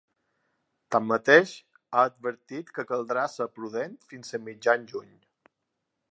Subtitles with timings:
[0.93, 1.51] Tanmateix,
[1.97, 5.13] ha advertit que caldrà ser prudent fins a mitjan juny.